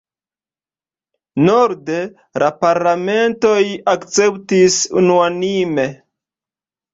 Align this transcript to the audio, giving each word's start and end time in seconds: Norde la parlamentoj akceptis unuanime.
Norde 1.49 1.97
la 2.43 2.49
parlamentoj 2.63 3.59
akceptis 3.93 4.79
unuanime. 5.03 5.87